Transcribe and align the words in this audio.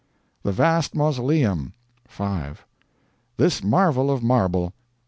The 0.41 0.51
vast 0.51 0.95
mausoleum 0.95 1.73
5. 2.07 2.65
This 3.37 3.63
marvel 3.63 4.09
of 4.09 4.23
marble 4.23 4.69
5. 4.69 4.73